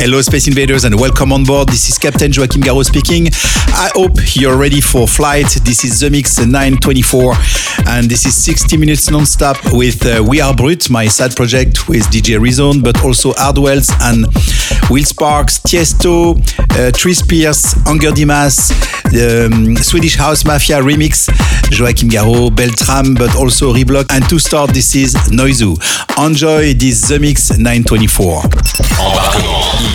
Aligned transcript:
Hello, 0.00 0.22
Space 0.22 0.46
Invaders, 0.46 0.84
and 0.84 0.94
welcome 0.94 1.32
on 1.32 1.42
board. 1.42 1.68
This 1.70 1.88
is 1.88 1.98
Captain 1.98 2.30
Joachim 2.30 2.62
Garraud 2.62 2.84
speaking. 2.84 3.26
I 3.74 3.90
hope 3.94 4.36
you're 4.36 4.56
ready 4.56 4.80
for 4.80 5.08
flight. 5.08 5.48
This 5.64 5.82
is 5.84 5.98
The 5.98 6.08
Mix 6.08 6.38
924, 6.38 7.34
and 7.88 8.08
this 8.08 8.24
is 8.24 8.36
60 8.36 8.76
minutes 8.76 9.10
non-stop 9.10 9.56
with 9.72 10.06
uh, 10.06 10.22
We 10.22 10.40
Are 10.40 10.54
Brut, 10.54 10.88
my 10.88 11.08
side 11.08 11.34
project 11.34 11.88
with 11.88 12.04
DJ 12.12 12.38
Rezone, 12.38 12.80
but 12.80 13.02
also 13.02 13.32
Hardwells 13.32 13.90
and 14.02 14.24
Will 14.88 15.02
Sparks, 15.04 15.58
Tiesto, 15.58 16.38
uh, 16.78 16.92
Tris 16.92 17.20
Pierce, 17.20 17.74
Anger 17.88 18.12
Dimas, 18.12 18.70
um, 19.06 19.74
Swedish 19.78 20.14
House 20.14 20.44
Mafia 20.44 20.80
remix, 20.80 21.28
Joachim 21.76 22.08
Garraud, 22.08 22.54
Beltram, 22.54 23.18
but 23.18 23.34
also 23.34 23.74
Reblock. 23.74 24.06
And 24.10 24.22
to 24.28 24.38
start, 24.38 24.70
this 24.72 24.94
is 24.94 25.14
Noizu. 25.32 25.74
Enjoy 26.24 26.72
this 26.74 27.08
The 27.08 27.18
Mix 27.18 27.50
924. 27.58 28.42
Embarquement 28.98 29.87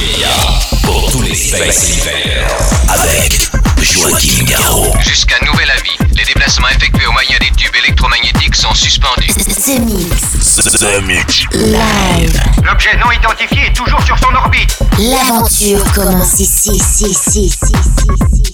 pour 0.84 1.12
tous 1.12 1.22
les 1.22 1.36
Space 1.36 1.92
Invaders. 2.02 2.48
Avec 2.90 3.50
Joachim 3.82 4.46
Garraud. 4.46 4.94
Jusqu'à 5.00 5.36
nouvel 5.46 5.70
avis, 5.70 5.98
les 6.16 6.24
déplacements 6.24 6.70
effectués 6.70 7.06
au 7.06 7.12
moyen 7.12 7.38
des 7.40 7.52
tubes 7.56 7.76
électromagnétiques 7.84 8.56
sont 8.56 8.74
suspendus. 8.74 9.28
The 9.28 9.80
Mix. 9.80 10.56
The 10.80 11.02
Mix. 11.04 11.46
Live. 11.54 12.42
L'objet 12.64 12.98
non 12.98 13.12
identifié 13.12 13.68
est 13.68 13.76
toujours 13.76 14.02
sur 14.04 14.18
son 14.20 14.34
orbite. 14.36 14.78
L'aventure 15.00 15.84
commence 15.94 16.40
ici, 16.40 16.72
ici, 16.72 17.06
ici, 17.06 17.46
ici, 17.46 17.74
ici, 17.74 18.54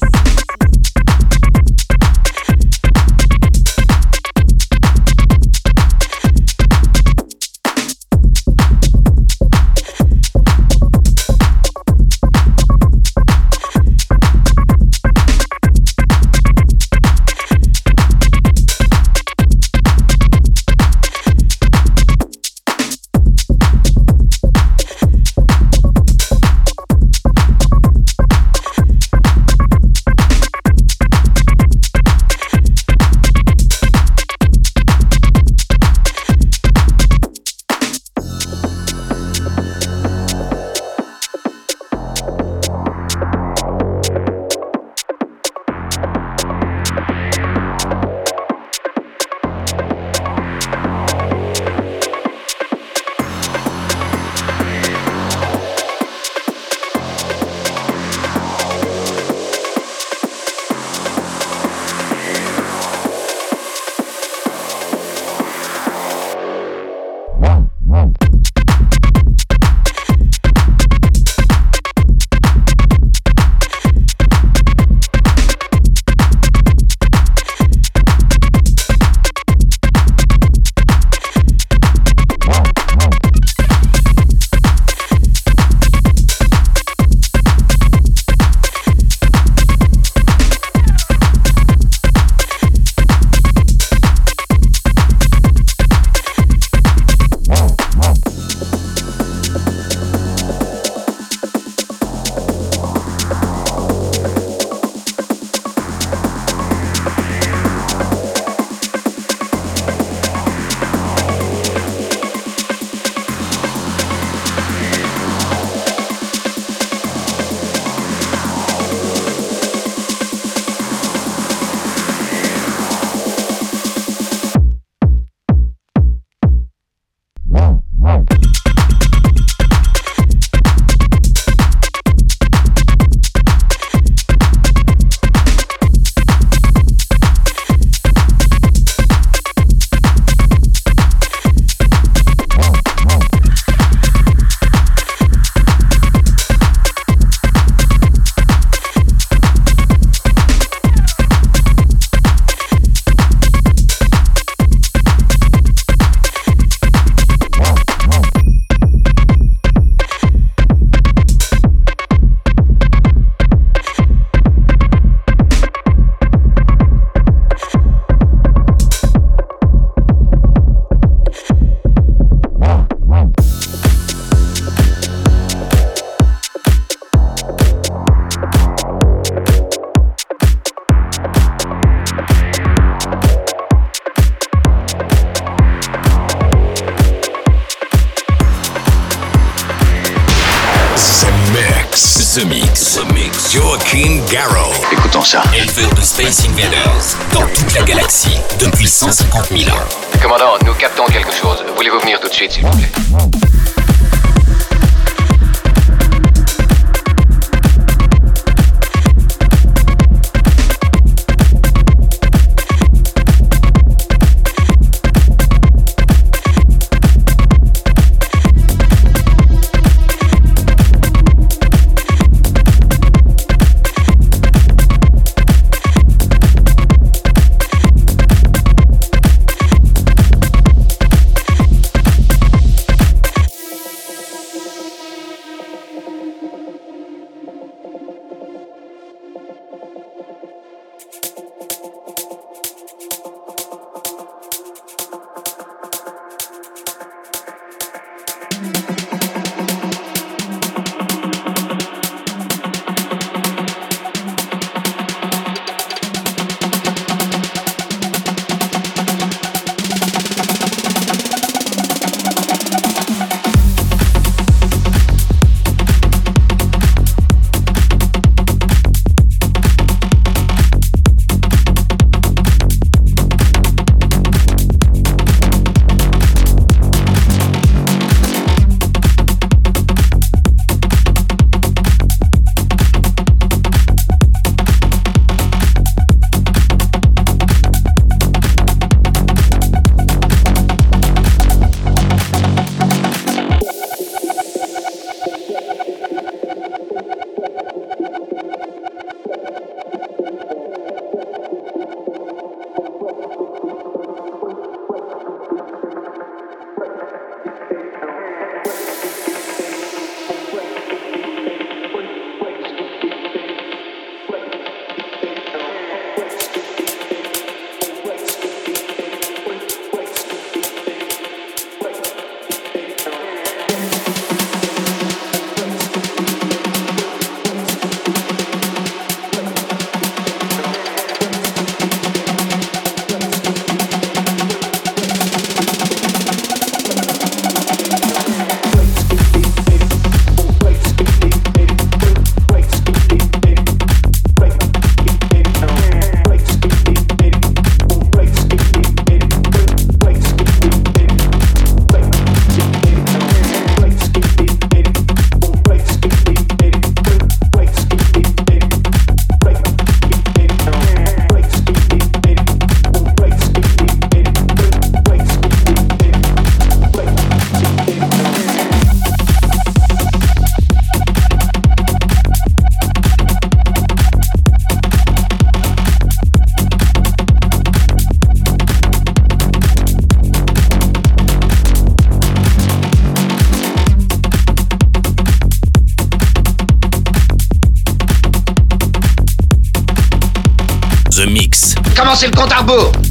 c'est 392.15 392.27
le 392.27 392.35
compte 392.35 392.51
à 392.51 392.65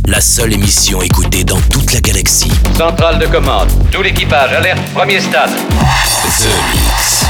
La 0.06 0.20
seule 0.20 0.52
émission 0.52 1.02
écoutée 1.02 1.44
dans 1.44 1.60
toute 1.72 1.92
la 1.92 2.00
galaxie. 2.00 2.50
Centrale 2.76 3.18
de 3.18 3.26
commande. 3.26 3.68
Tout 3.92 4.02
l'équipage, 4.02 4.52
alerte, 4.52 4.80
premier 4.94 5.20
stade. 5.20 5.50
The 5.50 6.48
Mix. 6.72 7.27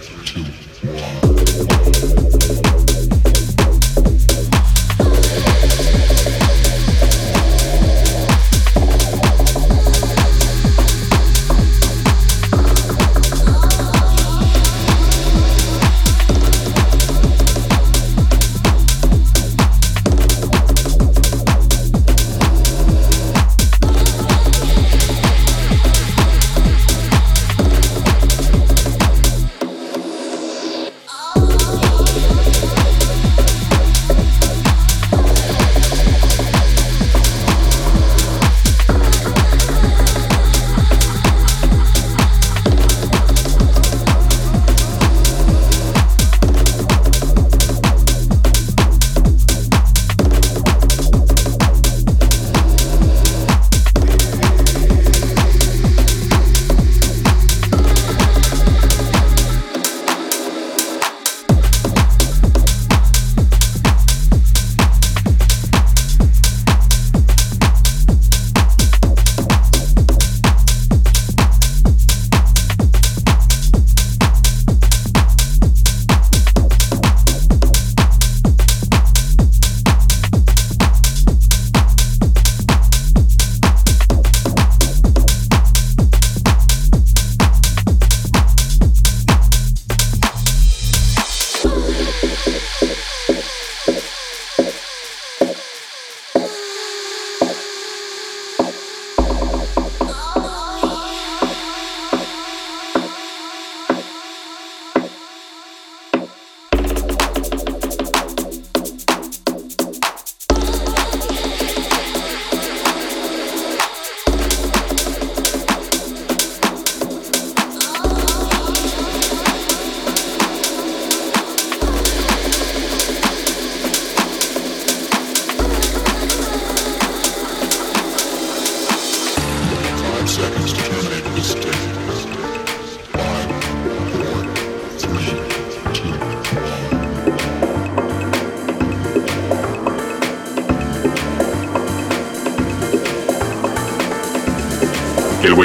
two, 0.00 0.42
one. 0.88 1.29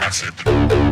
That's 0.00 0.22
it. 0.22 0.87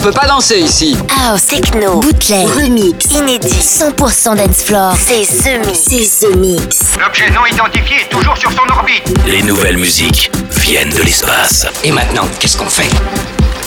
On 0.00 0.02
peut 0.02 0.12
pas 0.12 0.26
danser 0.26 0.58
ici. 0.60 0.96
House, 1.26 1.46
techno, 1.46 2.00
bootleg, 2.00 2.46
remix, 2.48 3.04
inédit, 3.12 3.48
100% 3.48 4.36
dance 4.36 4.62
floor. 4.62 4.94
C'est 4.96 5.26
The 5.26 5.66
Mix. 5.66 5.80
C'est 5.86 6.26
The 6.26 6.36
Mix. 6.36 6.78
L'objet 6.98 7.30
non 7.30 7.44
identifié 7.44 7.96
est 8.02 8.08
toujours 8.08 8.36
sur 8.36 8.50
son 8.50 8.66
orbite. 8.70 9.12
Les 9.26 9.42
nouvelles 9.42 9.76
musiques 9.76 10.30
viennent 10.62 10.90
de 10.90 11.02
l'espace. 11.02 11.66
Et 11.84 11.92
maintenant, 11.92 12.26
qu'est-ce 12.38 12.56
qu'on 12.56 12.70
fait? 12.70 12.88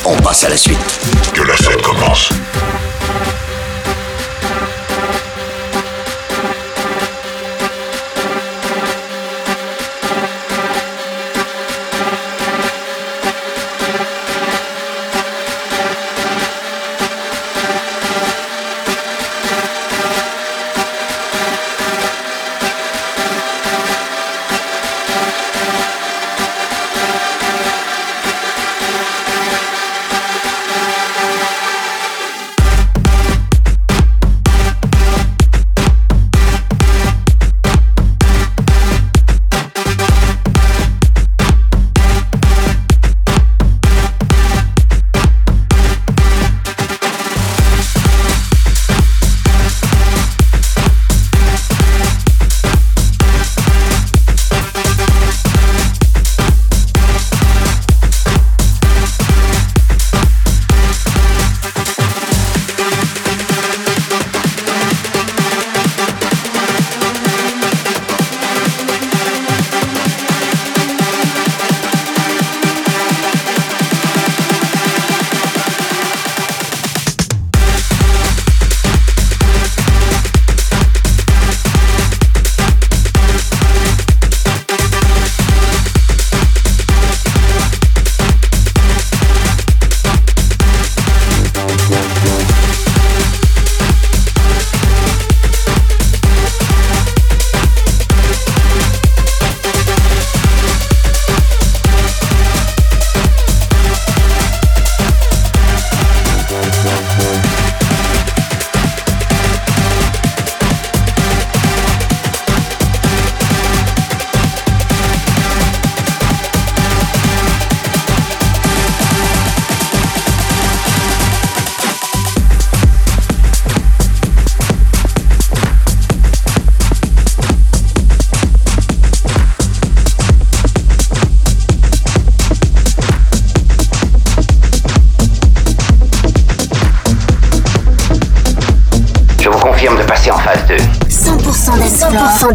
On 0.06 0.15
passe 0.17 0.43
à 0.43 0.50
la 0.50 0.58
suite. 0.58 0.80
Que 1.34 1.43
la 1.43 1.56
fête 1.56 1.82
commence. 1.82 2.30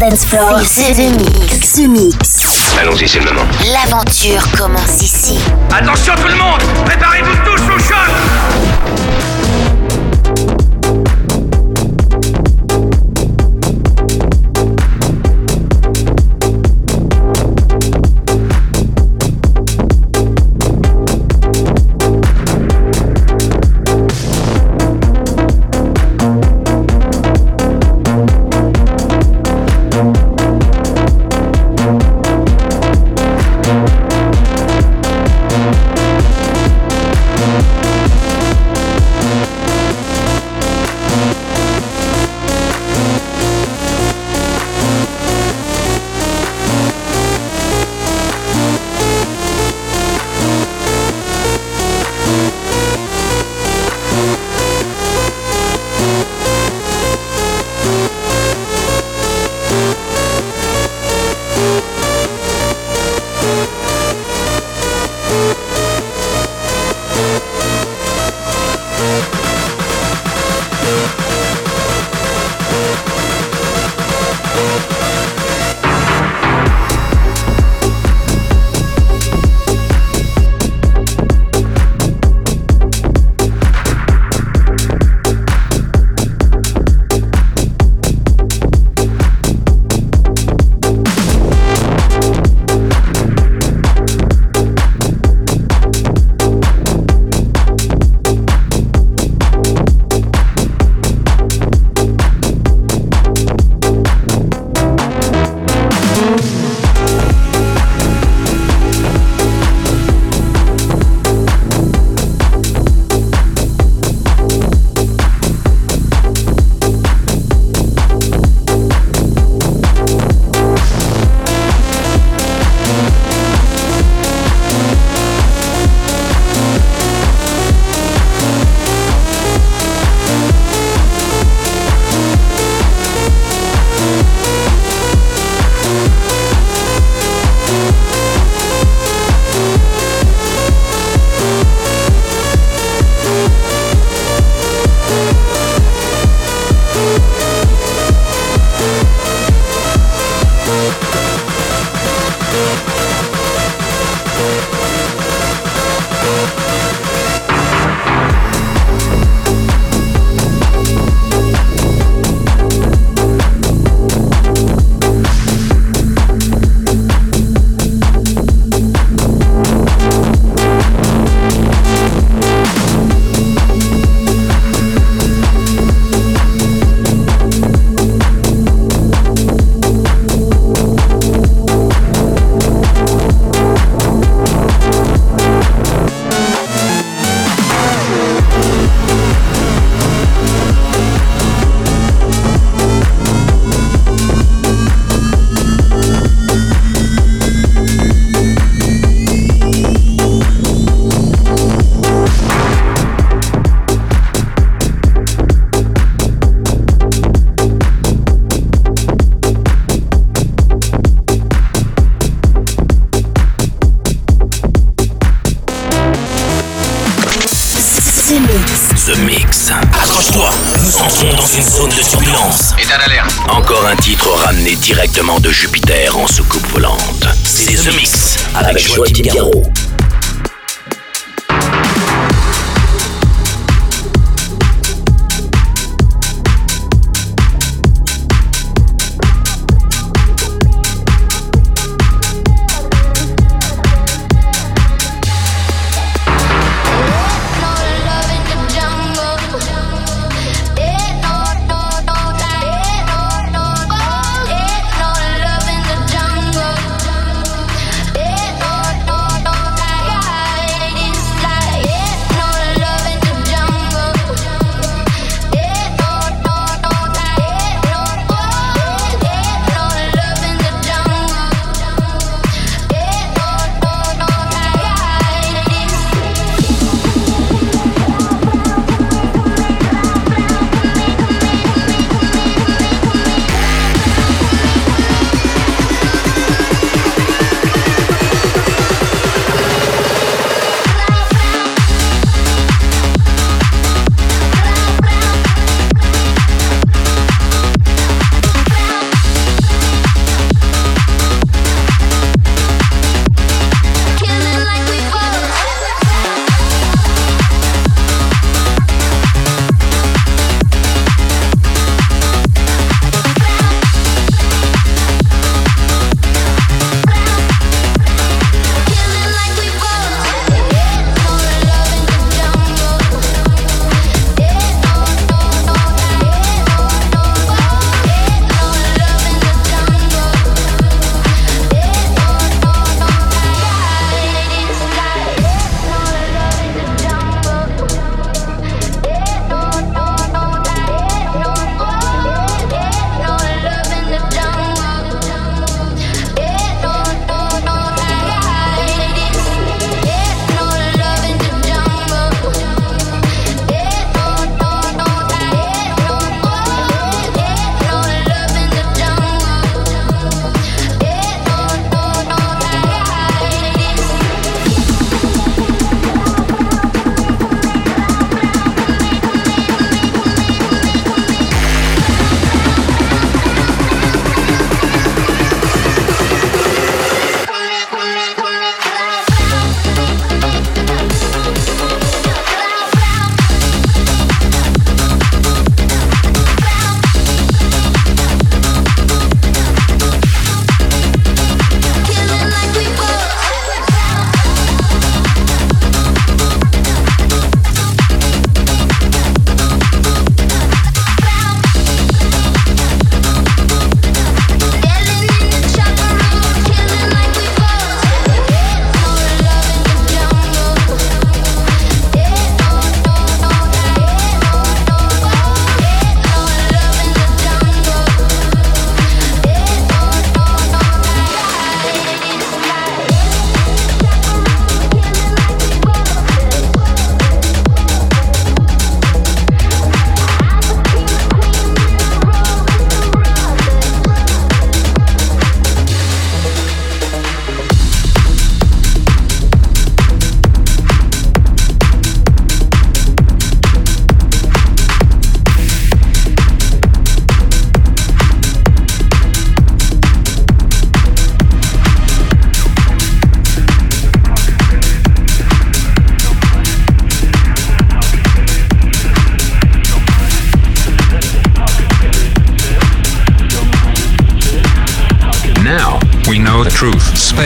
Dance 0.09 0.25
floor. 0.25 0.59
C'est 0.63 0.93
The 0.93 1.11
Mix. 1.19 1.73
The 1.73 1.87
Mix. 1.87 2.77
Allons-y, 2.81 3.07
c'est 3.07 3.19
le 3.19 3.25
moment. 3.25 3.45
L'aventure 3.73 4.41
commence 4.57 5.01
ici. 5.03 5.39
Attention 5.71 6.13
tout 6.15 6.27
le 6.27 6.35
monde 6.35 6.61
Préparez-vous 6.85 7.35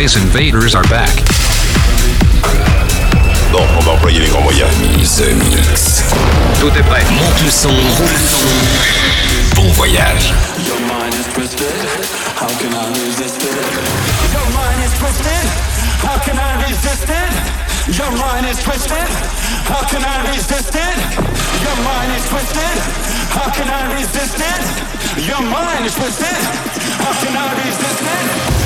Space 0.03 0.17
Invaders 0.17 0.75
are 0.75 0.83
back. 0.89 1.15
Bon, 3.53 3.63
on 3.77 3.79
va 3.85 3.91
employer 3.93 4.19
les 4.19 4.27
grands 4.27 4.41
moyens. 4.41 4.69
The 5.15 5.31
Mix. 5.47 6.03
Tout 6.59 6.67
est 6.77 6.83
prêt. 6.83 7.05
Monte 7.09 7.41
le 7.41 7.49
son. 7.49 7.69
Bon 9.55 9.71
voyage. 9.71 10.33
Your 10.67 10.77
mind 10.91 11.13
is 11.13 11.25
twisted. 11.33 11.71
How 12.35 12.49
can 12.59 12.73
I 12.73 12.89
resist 12.99 13.43
it? 13.43 13.55
Your 14.33 14.43
mind 14.51 14.83
is 14.83 14.91
twisted. 14.99 15.47
How 16.03 16.19
can 16.19 16.37
I 16.37 16.67
resist 16.67 17.07
it? 17.07 17.95
Your 17.95 18.11
mind 18.11 18.45
is 18.51 18.61
twisted. 18.61 19.07
How 19.69 19.85
can 19.87 20.03
I 20.03 20.35
resist 20.35 20.75
it? 20.75 20.97
Your 21.63 21.77
mind 21.79 22.11
is 22.11 22.27
twisted. 22.27 22.75
How 23.31 23.49
can 23.55 23.69
I 23.69 23.93
resist 23.95 24.35
it? 24.35 25.27
Your 25.29 25.39
mind 25.39 25.85
is 25.85 25.95
twisted. 25.95 26.43
How 26.99 27.13
can 27.23 27.37
I 27.37 27.53
resist 27.55 28.01
it? 28.01 28.62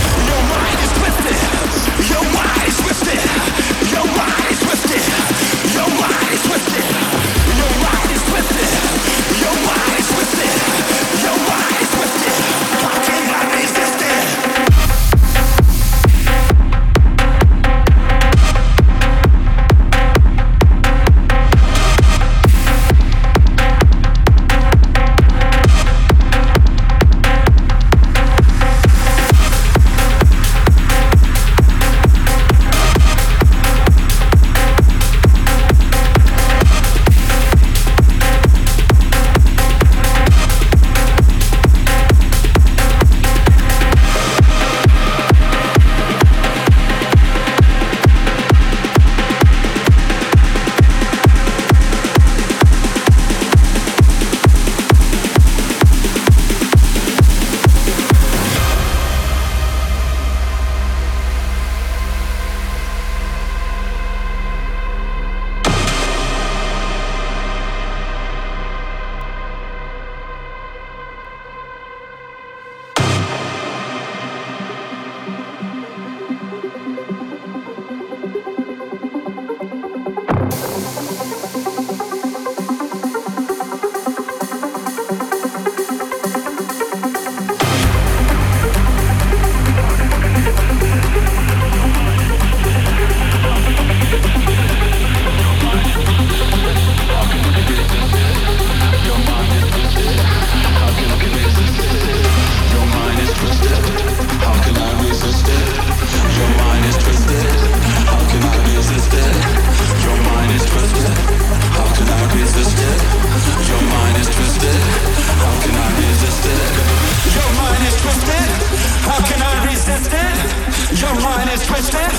twisted? 121.87 122.11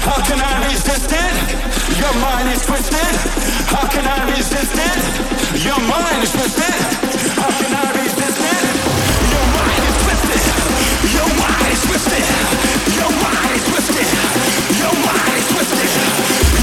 How 0.00 0.20
can 0.24 0.40
I 0.40 0.68
resist 0.68 1.12
it? 1.12 1.34
Your 2.00 2.14
mind 2.20 2.48
is 2.48 2.64
twisted. 2.64 3.14
How 3.68 3.86
can 3.88 4.06
I 4.06 4.30
resist 4.32 4.72
it? 4.72 5.64
Your 5.64 5.78
mind 5.80 6.22
is 6.24 6.32
twisted. 6.32 6.74
How 7.36 7.50
can 7.60 7.72
I 7.74 7.84
resist 8.00 8.40
it? 8.40 8.64
Your 9.32 9.46
mind 9.56 9.84
is 9.90 9.96
twisted. 10.04 10.42
Your 11.12 11.28
mind 11.36 11.68
is 11.68 11.82
twisted. 11.84 12.24
Your 12.96 13.12
mind 13.20 13.52
is 13.56 13.64
twisted. 13.68 14.08
Your 14.80 14.94
mind 15.04 15.34
is 15.36 15.46
twisted. 15.52 15.90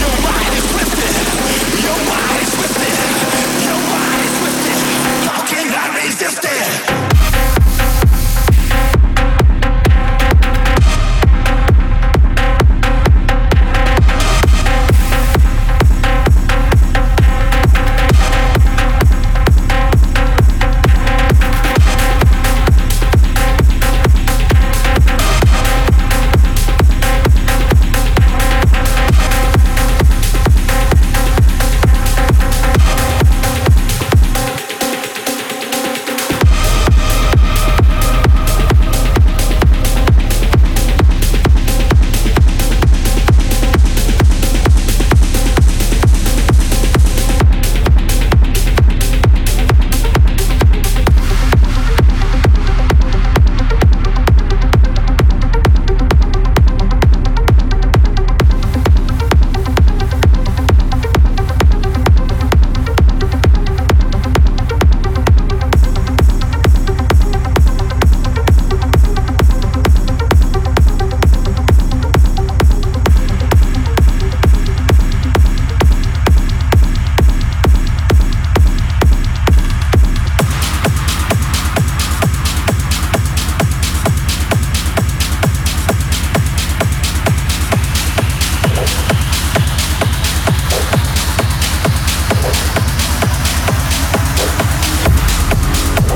Your 0.02 0.16
mind 0.26 0.54
is 0.58 0.66
twisted. 0.74 1.14
Your 1.86 2.00
mind 2.10 2.42
is 2.42 2.52
twisted. 2.58 2.96
Your 3.68 3.82
mind 3.94 4.22
is 4.26 4.34
twisted. 4.42 4.78
How 5.30 5.42
can 5.46 5.68
I 5.70 5.86
resist 6.02 6.44
it? 6.44 6.87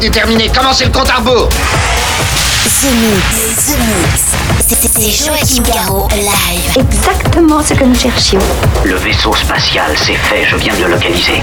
Déterminé, 0.00 0.48
commencez 0.48 0.86
le 0.86 0.90
compte 0.92 1.10
à 1.10 1.16
rebours 1.16 1.48
The 1.48 2.84
Mix, 2.84 3.66
The 3.66 3.76
Mix. 3.78 5.24
Joachim 5.26 5.62
Garraud 5.62 6.08
live. 6.12 6.78
Exactement 6.78 7.62
ce 7.62 7.74
que 7.74 7.84
nous 7.84 7.94
cherchions. 7.94 8.40
Le 8.84 8.94
vaisseau 8.94 9.34
spatial, 9.34 9.92
c'est 9.96 10.14
fait, 10.14 10.46
je 10.46 10.56
viens 10.56 10.74
de 10.74 10.84
le 10.84 10.90
localiser. 10.92 11.42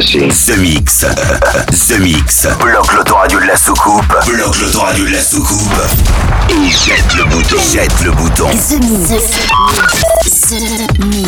Ceci. 0.00 0.18
The 0.18 0.56
Mix. 0.56 1.04
The 1.88 1.98
Mix. 1.98 2.48
Bloque 2.58 2.90
l'autoradio 2.94 3.38
de 3.38 3.44
la 3.44 3.56
soucoupe. 3.56 4.16
Bloque 4.26 4.58
l'autoradio 4.58 5.04
de 5.04 5.10
la 5.10 5.20
soucoupe. 5.20 5.78
Et 6.48 6.70
jette 6.70 7.14
le 7.18 7.24
bouton. 7.24 7.56
Jette 7.70 8.00
le 8.02 8.10
bouton. 8.12 8.48
The 8.48 8.80
Mix. 8.82 9.10
The 10.48 11.04
Mix. 11.04 11.19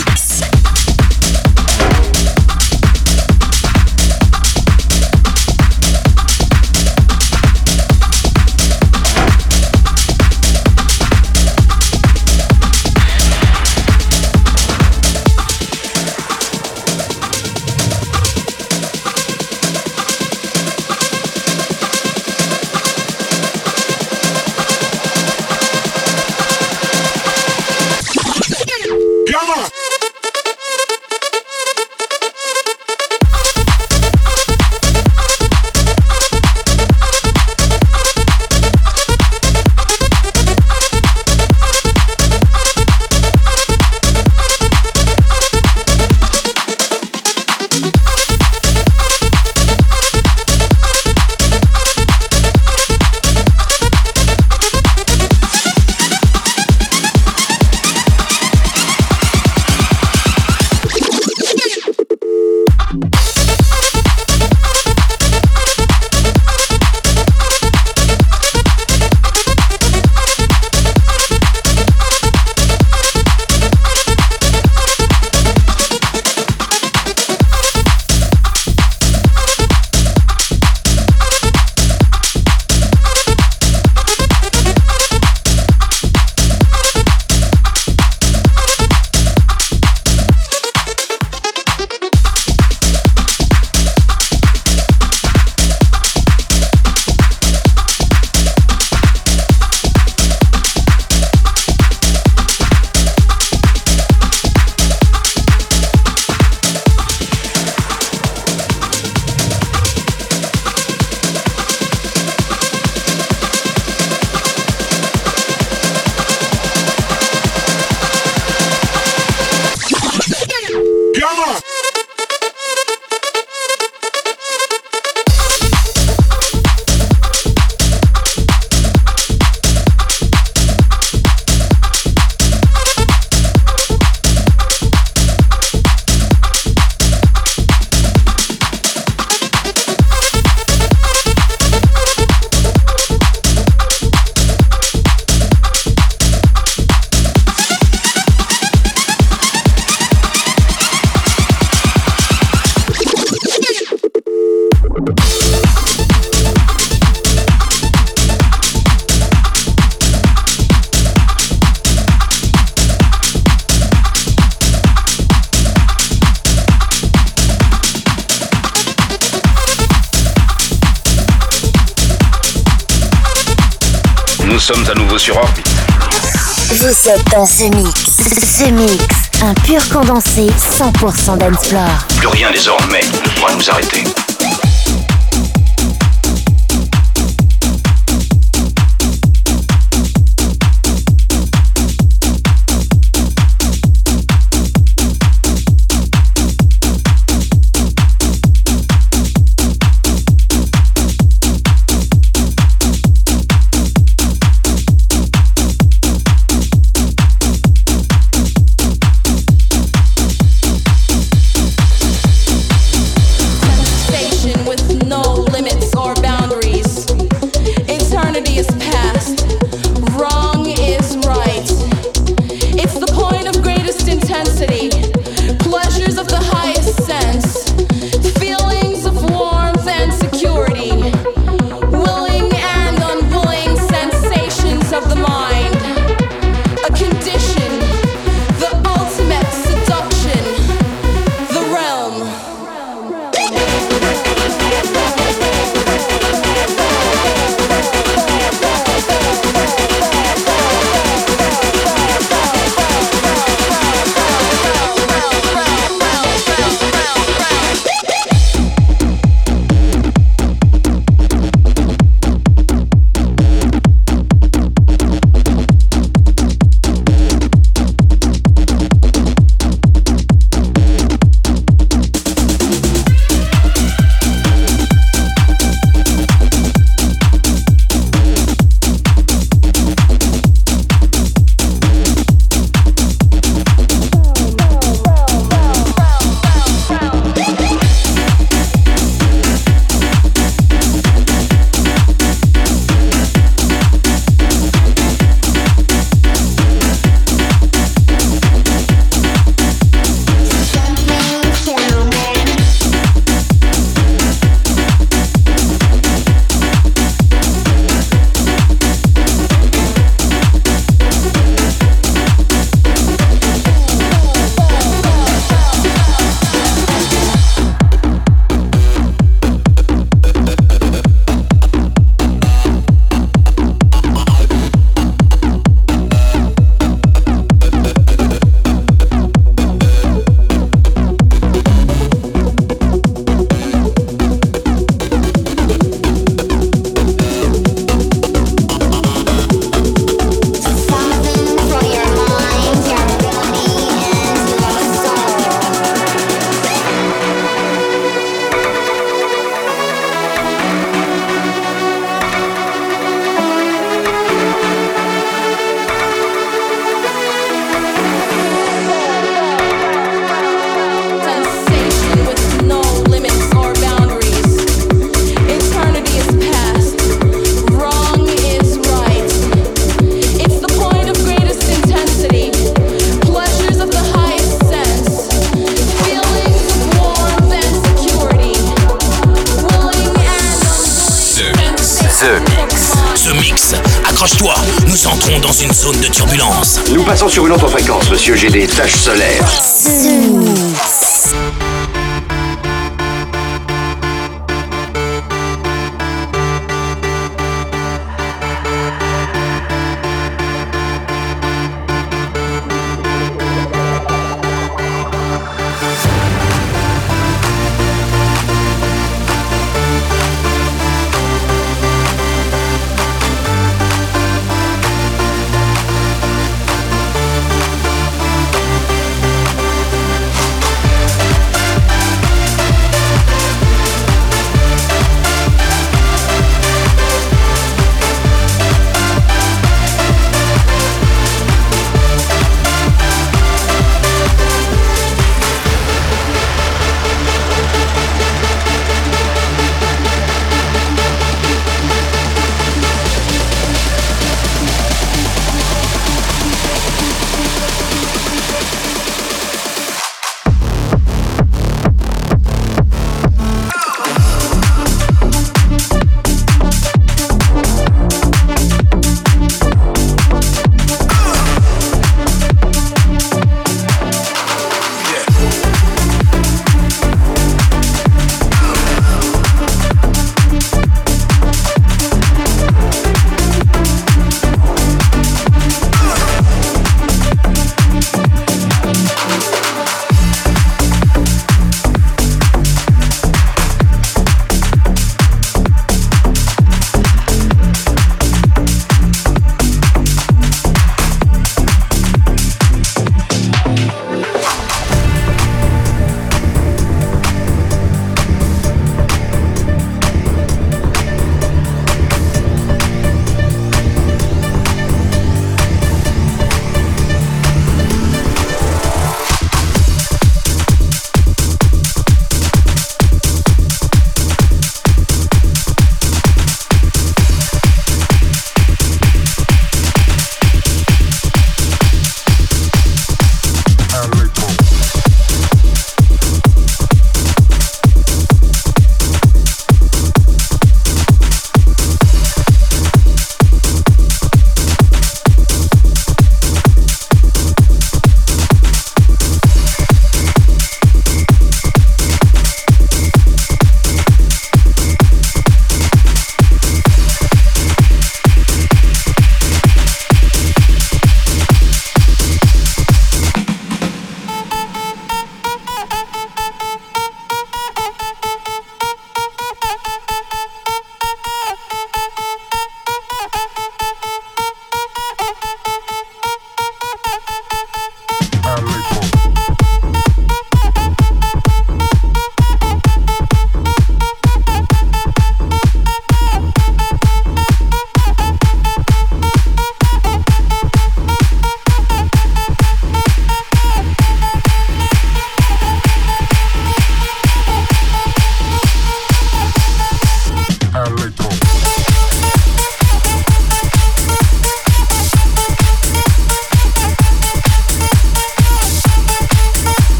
Êtes 177.12 177.30
dans 177.30 177.44
The 177.44 177.74
Mix. 177.74 178.16
The 178.58 178.70
Mix. 178.72 179.04
Un 179.42 179.54
pur 179.54 179.86
condensé 179.90 180.46
100% 180.46 181.38
d'Ensplore. 181.38 182.06
Plus 182.16 182.28
rien 182.28 182.50
désormais 182.50 183.00
ne 183.00 183.28
pourra 183.30 183.54
nous 183.54 183.70
arrêter. 183.70 184.04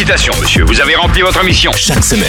Félicitations, 0.00 0.32
monsieur, 0.40 0.64
vous 0.64 0.80
avez 0.80 0.96
rempli 0.96 1.20
votre 1.20 1.44
mission. 1.44 1.70
Chaque 1.76 2.02
semaine, 2.02 2.24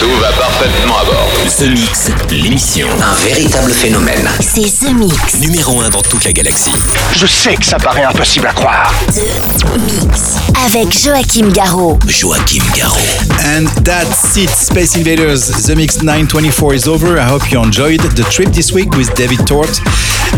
Tout 0.00 0.10
va 0.20 0.32
parfaitement 0.32 0.98
à 0.98 1.04
bord. 1.04 1.30
The 1.56 1.68
Mix, 1.68 2.10
l'émission. 2.28 2.88
Un 3.00 3.14
véritable 3.24 3.70
phénomène. 3.70 4.28
C'est 4.40 4.62
The 4.62 4.92
Mix. 4.94 5.38
Numéro 5.38 5.80
1 5.80 5.90
dans 5.90 6.02
toute 6.02 6.24
la 6.24 6.32
galaxie. 6.32 6.72
Je 7.14 7.28
sais 7.28 7.54
que 7.54 7.64
ça 7.64 7.76
paraît 7.76 8.02
impossible 8.02 8.48
à 8.48 8.52
croire. 8.52 8.92
The 9.12 9.78
Mix. 9.78 10.34
Avec 10.66 10.98
Joachim 10.98 11.52
Garraud. 11.52 12.00
Joachim 12.08 12.64
Garraud. 12.76 12.98
And 13.44 13.66
that's 13.84 14.36
it, 14.36 14.50
Space 14.50 14.96
Invaders. 14.96 15.52
The 15.68 15.76
Mix 15.76 16.02
924 16.02 16.74
is 16.74 16.88
over. 16.88 17.16
I 17.16 17.28
hope 17.30 17.48
you 17.52 17.62
enjoyed 17.62 18.00
the 18.16 18.24
trip 18.28 18.50
this 18.50 18.72
week 18.72 18.92
with 18.96 19.14
David 19.14 19.46
Tort, 19.46 19.80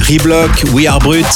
Reblock, 0.07 0.73
We 0.73 0.87
Are 0.87 1.01
Brut, 1.01 1.27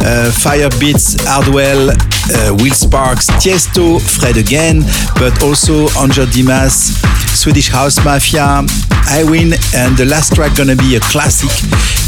uh, 0.00 0.32
Firebeats, 0.32 1.20
Hardwell, 1.26 1.90
uh, 1.90 2.56
Will 2.56 2.72
Sparks, 2.72 3.26
Tiesto, 3.36 4.00
Fred 4.00 4.38
again, 4.38 4.80
but 5.16 5.42
also 5.42 5.88
Angel 6.00 6.24
Dimas, 6.26 6.96
Swedish 7.38 7.68
House 7.68 8.02
Mafia, 8.02 8.64
Iwin, 9.12 9.52
and 9.74 9.96
the 9.98 10.06
last 10.06 10.34
track 10.34 10.56
gonna 10.56 10.74
be 10.74 10.96
a 10.96 11.00
classic, 11.00 11.50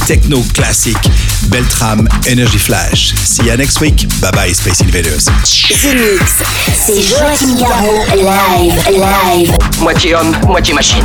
techno 0.07 0.41
classic, 0.55 0.97
Beltram 1.53 2.09
Energy 2.27 2.59
Flash. 2.59 3.13
See 3.13 3.45
you 3.51 3.57
next 3.59 3.83
week. 3.83 4.09
Bye 4.23 4.31
bye, 4.33 4.53
Space 4.53 4.81
Invaders. 4.81 5.27
The 5.27 5.95
Mix. 5.95 6.43
C'est 6.73 7.03
Joachim 7.03 7.57
Garraud. 7.59 8.07
Live. 8.17 8.89
Live. 8.89 9.57
Moitié 9.83 10.15
homme, 10.15 10.35
moitié 10.47 10.73
machine. 10.73 11.05